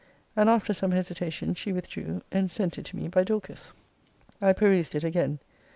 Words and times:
And, 0.35 0.49
after 0.49 0.73
some 0.73 0.93
hesitation, 0.93 1.53
she 1.53 1.71
withdrew, 1.71 2.23
and 2.31 2.49
sent 2.51 2.79
it 2.79 2.85
to 2.85 2.95
me 2.95 3.07
by 3.07 3.23
Dorcas. 3.23 3.71
I 4.41 4.51
perused 4.51 4.95
it 4.95 5.03
again. 5.03 5.37